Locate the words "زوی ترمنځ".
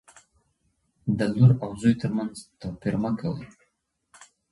1.81-2.35